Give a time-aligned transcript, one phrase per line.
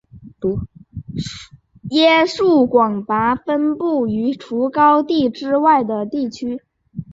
[1.91, 6.59] 椰树广泛分布于除高地之外的地区。